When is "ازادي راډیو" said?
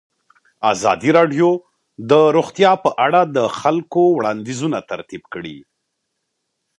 0.71-1.49